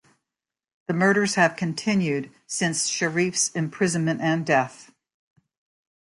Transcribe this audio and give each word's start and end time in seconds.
The 0.87 0.95
murders 0.95 1.35
have 1.35 1.55
continued 1.55 2.31
since 2.47 2.87
Sharif's 2.87 3.49
imprisonment 3.51 4.19
and 4.19 4.43
death. 4.43 4.91